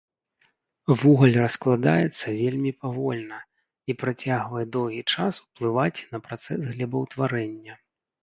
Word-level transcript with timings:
Вугаль 1.01 1.35
раскладаецца 1.43 2.27
вельмі 2.41 2.71
павольна 2.85 3.37
і 3.93 3.95
працягвае 4.03 4.65
доўгі 4.75 5.01
час 5.17 5.33
ўплываць 5.45 6.05
на 6.15 6.23
працэс 6.29 6.61
глебаўтварэння. 6.73 7.73